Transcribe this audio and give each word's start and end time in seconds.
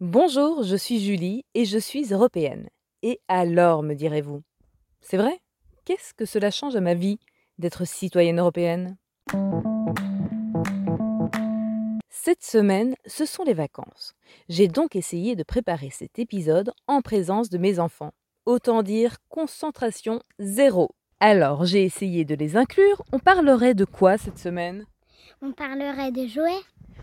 Bonjour, 0.00 0.62
je 0.62 0.76
suis 0.76 1.00
Julie 1.00 1.44
et 1.54 1.64
je 1.64 1.78
suis 1.78 2.12
européenne. 2.12 2.68
Et 3.02 3.20
alors, 3.28 3.82
me 3.82 3.94
direz-vous? 3.94 4.42
C'est 5.00 5.16
vrai? 5.16 5.40
Qu'est-ce 5.84 6.12
que 6.12 6.24
cela 6.24 6.50
change 6.50 6.76
à 6.76 6.80
ma 6.80 6.94
vie 6.94 7.18
d'être 7.58 7.86
citoyenne 7.86 8.40
européenne? 8.40 8.96
Cette 12.08 12.42
semaine, 12.42 12.94
ce 13.06 13.24
sont 13.24 13.42
les 13.44 13.54
vacances. 13.54 14.14
J'ai 14.48 14.68
donc 14.68 14.96
essayé 14.96 15.34
de 15.34 15.42
préparer 15.42 15.90
cet 15.90 16.18
épisode 16.18 16.72
en 16.86 17.00
présence 17.00 17.48
de 17.48 17.58
mes 17.58 17.78
enfants. 17.78 18.12
Autant 18.44 18.82
dire 18.82 19.16
concentration 19.28 20.20
zéro. 20.38 20.90
Alors, 21.20 21.64
j'ai 21.64 21.84
essayé 21.84 22.24
de 22.24 22.36
les 22.36 22.56
inclure. 22.56 23.02
On 23.12 23.18
parlerait 23.18 23.74
de 23.74 23.84
quoi 23.84 24.18
cette 24.18 24.38
semaine? 24.38 24.86
On 25.42 25.50
parlerait 25.50 26.12
des 26.12 26.28
jouets. 26.28 26.62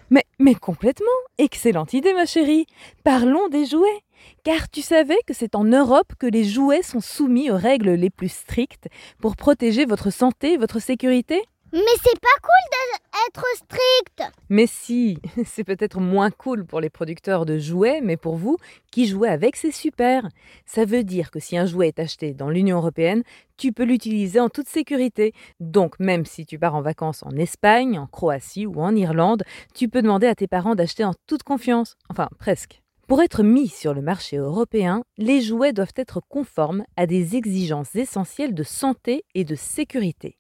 Mais, 0.09 0.23
mais 0.39 0.55
complètement. 0.55 1.05
Excellente 1.37 1.93
idée, 1.93 2.13
ma 2.13 2.25
chérie. 2.25 2.65
Parlons 3.03 3.49
des 3.49 3.65
jouets. 3.65 4.03
Car 4.43 4.69
tu 4.69 4.81
savais 4.81 5.19
que 5.27 5.33
c'est 5.33 5.55
en 5.55 5.65
Europe 5.65 6.13
que 6.17 6.27
les 6.27 6.45
jouets 6.45 6.81
sont 6.81 7.01
soumis 7.01 7.51
aux 7.51 7.57
règles 7.57 7.91
les 7.91 8.09
plus 8.09 8.31
strictes 8.31 8.87
pour 9.19 9.35
protéger 9.35 9.85
votre 9.85 10.11
santé 10.11 10.53
et 10.53 10.57
votre 10.57 10.79
sécurité? 10.79 11.41
Mais 11.75 11.81
c'est 12.01 12.19
pas 12.21 12.39
cool 12.41 12.71
d'être 12.71 13.45
strict 13.57 14.33
Mais 14.47 14.65
si, 14.65 15.17
c'est 15.45 15.65
peut-être 15.65 15.99
moins 15.99 16.31
cool 16.31 16.65
pour 16.65 16.79
les 16.79 16.89
producteurs 16.89 17.45
de 17.45 17.59
jouets, 17.59 17.99
mais 18.01 18.15
pour 18.15 18.37
vous, 18.37 18.55
qui 18.93 19.07
jouez 19.07 19.27
avec, 19.27 19.57
c'est 19.57 19.73
super. 19.73 20.29
Ça 20.65 20.85
veut 20.85 21.03
dire 21.03 21.31
que 21.31 21.41
si 21.41 21.57
un 21.57 21.65
jouet 21.65 21.89
est 21.89 21.99
acheté 21.99 22.33
dans 22.33 22.49
l'Union 22.49 22.77
européenne, 22.77 23.23
tu 23.57 23.73
peux 23.73 23.83
l'utiliser 23.83 24.39
en 24.39 24.47
toute 24.47 24.69
sécurité. 24.69 25.33
Donc 25.59 25.99
même 25.99 26.25
si 26.25 26.45
tu 26.45 26.57
pars 26.57 26.75
en 26.75 26.81
vacances 26.81 27.23
en 27.23 27.31
Espagne, 27.31 27.99
en 27.99 28.07
Croatie 28.07 28.65
ou 28.65 28.79
en 28.79 28.95
Irlande, 28.95 29.43
tu 29.73 29.89
peux 29.89 30.01
demander 30.01 30.27
à 30.27 30.35
tes 30.35 30.47
parents 30.47 30.75
d'acheter 30.75 31.03
en 31.03 31.13
toute 31.27 31.43
confiance. 31.43 31.97
Enfin, 32.07 32.29
presque. 32.39 32.81
Pour 33.05 33.21
être 33.21 33.43
mis 33.43 33.67
sur 33.67 33.93
le 33.93 34.01
marché 34.01 34.37
européen, 34.37 35.03
les 35.17 35.41
jouets 35.41 35.73
doivent 35.73 35.93
être 35.97 36.21
conformes 36.29 36.85
à 36.95 37.05
des 37.05 37.35
exigences 37.35 37.97
essentielles 37.97 38.53
de 38.53 38.63
santé 38.63 39.25
et 39.35 39.43
de 39.43 39.55
sécurité. 39.55 40.37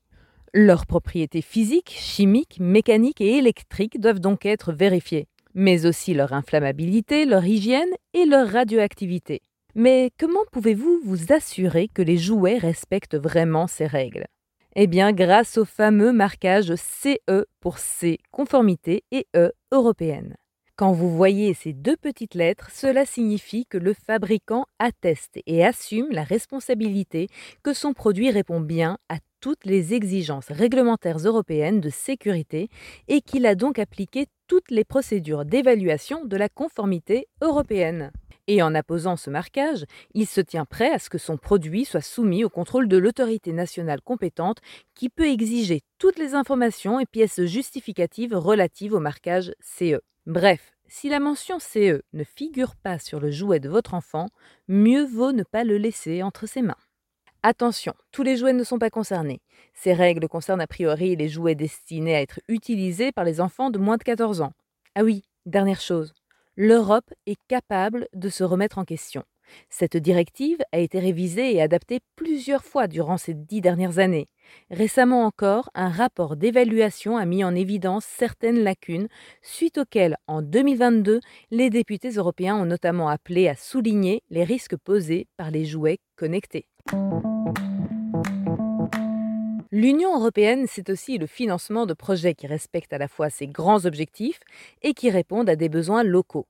Leurs 0.57 0.85
propriétés 0.85 1.41
physiques, 1.41 1.91
chimiques, 1.91 2.61
mécaniques 2.61 3.19
et 3.19 3.39
électriques 3.39 3.99
doivent 3.99 4.21
donc 4.21 4.45
être 4.45 4.71
vérifiées, 4.71 5.27
mais 5.53 5.85
aussi 5.85 6.13
leur 6.13 6.31
inflammabilité, 6.31 7.25
leur 7.25 7.43
hygiène 7.43 7.89
et 8.13 8.25
leur 8.25 8.47
radioactivité. 8.47 9.41
Mais 9.75 10.11
comment 10.17 10.45
pouvez-vous 10.53 11.01
vous 11.03 11.33
assurer 11.33 11.89
que 11.89 12.01
les 12.01 12.17
jouets 12.17 12.57
respectent 12.57 13.17
vraiment 13.17 13.67
ces 13.67 13.85
règles? 13.85 14.27
Eh 14.77 14.87
bien, 14.87 15.11
grâce 15.11 15.57
au 15.57 15.65
fameux 15.65 16.13
marquage 16.13 16.73
CE 16.75 17.43
pour 17.59 17.77
C, 17.77 18.19
conformité, 18.31 19.03
et 19.11 19.27
E, 19.35 19.51
européenne. 19.73 20.37
Quand 20.77 20.93
vous 20.93 21.13
voyez 21.13 21.53
ces 21.53 21.73
deux 21.73 21.97
petites 21.97 22.33
lettres, 22.33 22.69
cela 22.71 23.05
signifie 23.05 23.65
que 23.65 23.77
le 23.77 23.93
fabricant 23.93 24.67
atteste 24.79 25.37
et 25.45 25.65
assume 25.65 26.07
la 26.11 26.23
responsabilité 26.23 27.27
que 27.61 27.73
son 27.73 27.91
produit 27.91 28.31
répond 28.31 28.61
bien 28.61 28.97
à 29.09 29.17
toutes 29.45 29.65
les 29.65 29.93
exigences 29.93 30.47
réglementaires 30.49 31.19
européennes 31.19 31.79
de 31.79 31.91
sécurité 31.91 32.67
et 33.07 33.21
qu'il 33.21 33.45
a 33.45 33.53
donc 33.53 33.77
appliqué 33.77 34.25
toutes 34.47 34.71
les 34.71 34.83
procédures 34.83 35.45
d'évaluation 35.45 36.25
de 36.25 36.35
la 36.35 36.49
conformité 36.49 37.27
européenne. 37.41 38.11
Et 38.47 38.63
en 38.63 38.73
apposant 38.73 39.17
ce 39.17 39.29
marquage, 39.29 39.85
il 40.15 40.25
se 40.25 40.41
tient 40.41 40.65
prêt 40.65 40.91
à 40.91 40.97
ce 40.97 41.11
que 41.11 41.19
son 41.19 41.37
produit 41.37 41.85
soit 41.85 42.01
soumis 42.01 42.43
au 42.43 42.49
contrôle 42.49 42.87
de 42.87 42.97
l'autorité 42.97 43.53
nationale 43.53 44.01
compétente 44.01 44.61
qui 44.95 45.09
peut 45.09 45.27
exiger 45.27 45.81
toutes 45.99 46.17
les 46.17 46.33
informations 46.33 46.99
et 46.99 47.05
pièces 47.05 47.45
justificatives 47.45 48.33
relatives 48.33 48.95
au 48.95 48.99
marquage 48.99 49.53
CE. 49.61 50.01
Bref, 50.25 50.71
si 50.87 51.07
la 51.07 51.19
mention 51.19 51.59
CE 51.59 52.01
ne 52.13 52.23
figure 52.23 52.75
pas 52.75 52.97
sur 52.97 53.19
le 53.19 53.29
jouet 53.29 53.59
de 53.59 53.69
votre 53.69 53.93
enfant, 53.93 54.25
mieux 54.67 55.05
vaut 55.05 55.33
ne 55.33 55.43
pas 55.43 55.63
le 55.63 55.77
laisser 55.77 56.23
entre 56.23 56.47
ses 56.47 56.63
mains. 56.63 56.77
Attention, 57.47 57.93
tous 58.11 58.23
les 58.23 58.37
jouets 58.37 58.53
ne 58.53 58.63
sont 58.63 58.79
pas 58.79 58.89
concernés. 58.89 59.39
Ces 59.75 59.93
règles 59.93 60.27
concernent 60.27 60.61
a 60.61 60.65
priori 60.65 61.15
les 61.15 61.29
jouets 61.29 61.53
destinés 61.53 62.15
à 62.15 62.21
être 62.21 62.39
utilisés 62.47 63.11
par 63.11 63.23
les 63.23 63.39
enfants 63.39 63.69
de 63.69 63.77
moins 63.77 63.97
de 63.97 64.03
14 64.03 64.41
ans. 64.41 64.51
Ah 64.95 65.03
oui, 65.03 65.21
dernière 65.45 65.79
chose, 65.79 66.15
l'Europe 66.55 67.13
est 67.27 67.37
capable 67.47 68.07
de 68.15 68.29
se 68.29 68.43
remettre 68.43 68.79
en 68.79 68.83
question. 68.83 69.23
Cette 69.69 69.95
directive 69.95 70.57
a 70.71 70.79
été 70.79 70.97
révisée 70.97 71.53
et 71.53 71.61
adaptée 71.61 71.99
plusieurs 72.15 72.63
fois 72.63 72.87
durant 72.87 73.17
ces 73.17 73.35
dix 73.35 73.61
dernières 73.61 73.99
années. 73.99 74.27
Récemment 74.71 75.23
encore, 75.23 75.69
un 75.75 75.89
rapport 75.89 76.37
d'évaluation 76.37 77.15
a 77.15 77.25
mis 77.25 77.43
en 77.43 77.53
évidence 77.53 78.05
certaines 78.05 78.63
lacunes, 78.63 79.07
suite 79.43 79.77
auxquelles, 79.77 80.17
en 80.25 80.41
2022, 80.41 81.19
les 81.51 81.69
députés 81.69 82.09
européens 82.09 82.55
ont 82.55 82.65
notamment 82.65 83.07
appelé 83.07 83.47
à 83.47 83.55
souligner 83.55 84.23
les 84.31 84.45
risques 84.45 84.77
posés 84.77 85.27
par 85.37 85.51
les 85.51 85.65
jouets 85.65 85.99
connectés. 86.15 86.65
L'Union 89.71 90.15
européenne, 90.15 90.67
c'est 90.67 90.89
aussi 90.89 91.17
le 91.17 91.27
financement 91.27 91.85
de 91.85 91.93
projets 91.93 92.33
qui 92.33 92.47
respectent 92.47 92.93
à 92.93 92.97
la 92.97 93.07
fois 93.07 93.29
ses 93.29 93.47
grands 93.47 93.85
objectifs 93.85 94.39
et 94.83 94.93
qui 94.93 95.09
répondent 95.09 95.49
à 95.49 95.55
des 95.55 95.67
besoins 95.67 96.03
locaux. 96.03 96.47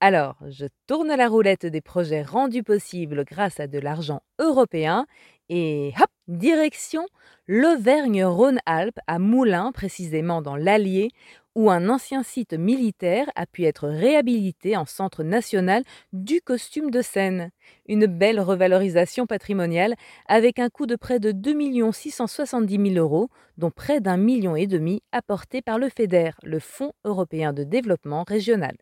Alors, 0.00 0.36
je 0.50 0.66
tourne 0.86 1.08
la 1.08 1.26
roulette 1.26 1.64
des 1.64 1.80
projets 1.80 2.22
rendus 2.22 2.62
possibles 2.62 3.24
grâce 3.24 3.60
à 3.60 3.66
de 3.66 3.78
l'argent 3.78 4.20
européen 4.38 5.06
et 5.48 5.92
hop, 6.00 6.08
direction 6.28 7.06
l'Auvergne-Rhône-Alpes 7.46 8.98
à 9.06 9.18
Moulins, 9.18 9.72
précisément 9.72 10.42
dans 10.42 10.56
l'Allier, 10.56 11.10
où 11.54 11.70
un 11.70 11.88
ancien 11.88 12.22
site 12.22 12.52
militaire 12.52 13.26
a 13.34 13.46
pu 13.46 13.64
être 13.64 13.88
réhabilité 13.88 14.76
en 14.76 14.84
centre 14.84 15.22
national 15.22 15.84
du 16.12 16.42
costume 16.42 16.90
de 16.90 17.00
scène. 17.00 17.50
Une 17.86 18.06
belle 18.06 18.40
revalorisation 18.40 19.26
patrimoniale 19.26 19.94
avec 20.26 20.58
un 20.58 20.68
coût 20.68 20.86
de 20.86 20.96
près 20.96 21.18
de 21.18 21.32
2 21.32 21.92
670 21.92 22.92
000 22.94 23.02
euros, 23.02 23.30
dont 23.56 23.70
près 23.70 24.00
d'un 24.00 24.18
million 24.18 24.54
et 24.54 24.66
demi 24.66 25.02
apporté 25.12 25.62
par 25.62 25.78
le 25.78 25.88
FEDER, 25.88 26.32
le 26.42 26.58
Fonds 26.58 26.92
européen 27.04 27.54
de 27.54 27.64
développement 27.64 28.24
régional. 28.28 28.76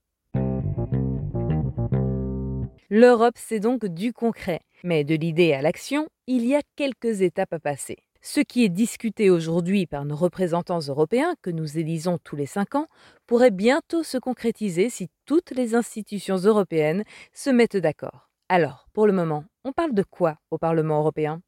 L'Europe, 2.97 3.35
c'est 3.37 3.59
donc 3.59 3.87
du 3.87 4.13
concret. 4.13 4.61
Mais 4.85 5.03
de 5.03 5.17
l'idée 5.17 5.53
à 5.53 5.63
l'action, 5.63 6.07
il 6.29 6.47
y 6.47 6.55
a 6.55 6.61
quelques 6.77 7.23
étapes 7.23 7.53
à 7.53 7.59
passer. 7.59 7.97
Ce 8.23 8.39
qui 8.39 8.63
est 8.63 8.69
discuté 8.69 9.31
aujourd'hui 9.31 9.87
par 9.87 10.05
nos 10.05 10.15
représentants 10.15 10.79
européens, 10.79 11.35
que 11.43 11.51
nous 11.51 11.77
élisons 11.77 12.19
tous 12.23 12.37
les 12.37 12.47
cinq 12.47 12.77
ans, 12.77 12.87
pourrait 13.27 13.51
bientôt 13.51 14.05
se 14.05 14.17
concrétiser 14.17 14.91
si 14.91 15.09
toutes 15.27 15.51
les 15.51 15.75
institutions 15.75 16.37
européennes 16.37 17.03
se 17.33 17.51
mettent 17.51 17.77
d'accord. 17.77 18.31
Alors, 18.49 18.87
pour 18.93 19.09
le 19.09 19.13
moment, 19.13 19.45
on 19.65 19.73
parle 19.73 19.93
de 19.93 20.05
quoi 20.05 20.37
au 20.53 20.59
Parlement 20.59 21.01
européen? 21.01 21.41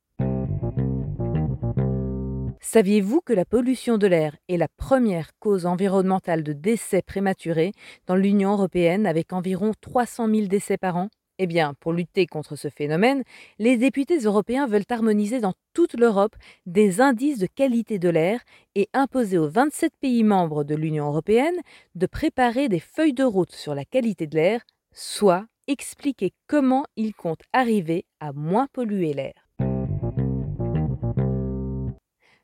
Saviez-vous 2.61 3.21
que 3.21 3.33
la 3.33 3.45
pollution 3.45 3.99
de 3.99 4.09
l'air 4.09 4.35
est 4.49 4.56
la 4.56 4.67
première 4.77 5.31
cause 5.39 5.65
environnementale 5.65 6.43
de 6.43 6.53
décès 6.53 7.03
prématurés 7.03 7.71
dans 8.09 8.17
l'Union 8.17 8.55
européenne 8.55 9.06
avec 9.06 9.33
environ 9.33 9.71
300 9.81 10.27
000 10.29 10.47
décès 10.49 10.77
par 10.77 10.97
an? 10.97 11.09
Eh 11.39 11.47
bien, 11.47 11.75
pour 11.81 11.93
lutter 11.93 12.27
contre 12.27 12.57
ce 12.57 12.69
phénomène, 12.69 13.23
les 13.59 13.77
députés 13.77 14.19
européens 14.19 14.67
veulent 14.67 14.85
harmoniser 14.89 15.41
dans 15.41 15.55
toute 15.75 15.95
l'Europe 15.95 16.37
des 16.65 17.01
indices 17.01 17.39
de 17.39 17.47
qualité 17.47 17.99
de 17.99 18.09
l'air 18.09 18.41
et 18.75 18.89
imposer 18.93 19.39
aux 19.39 19.49
27 19.49 19.93
pays 20.01 20.25
membres 20.25 20.65
de 20.65 20.75
l'Union 20.75 21.07
européenne 21.09 21.61
de 21.95 22.07
préparer 22.07 22.69
des 22.69 22.81
feuilles 22.81 23.13
de 23.13 23.25
route 23.25 23.53
sur 23.53 23.75
la 23.75 23.85
qualité 23.85 24.27
de 24.27 24.37
l'air, 24.37 24.63
soit 24.93 25.47
expliquer 25.67 26.33
comment 26.47 26.85
ils 26.97 27.15
comptent 27.15 27.45
arriver 27.53 28.07
à 28.21 28.33
moins 28.33 28.69
polluer 28.73 29.13
l'air. 29.13 29.47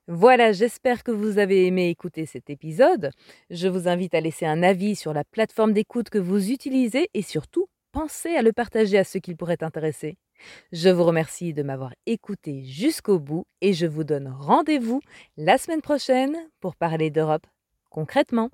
Voilà, 0.08 0.52
j'espère 0.52 1.04
que 1.04 1.12
vous 1.12 1.38
avez 1.38 1.66
aimé 1.66 1.88
écouter 1.88 2.26
cet 2.26 2.50
épisode. 2.50 3.12
Je 3.50 3.68
vous 3.68 3.88
invite 3.88 4.14
à 4.14 4.20
laisser 4.20 4.44
un 4.44 4.62
avis 4.62 4.96
sur 4.96 5.14
la 5.14 5.24
plateforme 5.24 5.72
d'écoute 5.72 6.10
que 6.10 6.18
vous 6.18 6.50
utilisez 6.50 7.08
et 7.14 7.22
surtout 7.22 7.68
pensez 7.92 8.34
à 8.34 8.42
le 8.42 8.52
partager 8.52 8.98
à 8.98 9.04
ceux 9.04 9.20
qui 9.20 9.34
pourraient 9.34 9.62
intéresser. 9.62 10.16
Je 10.72 10.88
vous 10.88 11.04
remercie 11.04 11.52
de 11.52 11.62
m'avoir 11.62 11.94
écouté 12.06 12.64
jusqu'au 12.64 13.18
bout 13.18 13.46
et 13.60 13.72
je 13.72 13.86
vous 13.86 14.04
donne 14.04 14.28
rendez-vous 14.28 15.00
la 15.36 15.58
semaine 15.58 15.82
prochaine 15.82 16.36
pour 16.60 16.74
parler 16.74 17.10
d'Europe 17.10 17.46
concrètement. 17.90 18.50